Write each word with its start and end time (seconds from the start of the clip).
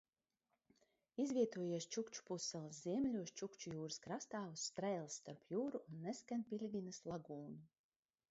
Izvietojies 1.23 1.85
Čukču 1.95 2.23
pussalas 2.29 2.79
ziemeļos 2.85 3.33
Čukču 3.41 3.73
jūras 3.75 3.99
krastā 4.07 4.41
uz 4.55 4.63
strēles 4.69 5.17
starp 5.21 5.45
jūru 5.57 5.83
un 5.91 5.99
Neskenpiļginas 6.07 7.01
lagūnu. 7.13 7.61